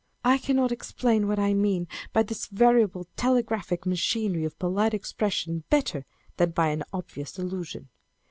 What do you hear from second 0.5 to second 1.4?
explain what